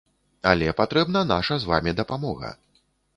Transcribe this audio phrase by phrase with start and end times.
[0.51, 2.49] Але патрэбна наша з вамі дапамога.